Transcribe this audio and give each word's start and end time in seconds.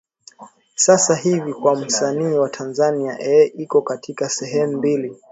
sasa 0.75 1.15
hivi 1.15 1.53
kwa 1.53 1.75
msanii 1.75 2.33
wa 2.35 2.49
tanzania 2.49 3.17
ee 3.19 3.45
iko 3.45 3.81
katikati 3.81 4.33
sehemu 4.33 4.77
mbili 4.77 5.17